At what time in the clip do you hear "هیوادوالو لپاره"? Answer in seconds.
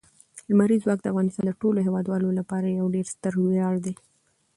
1.87-2.67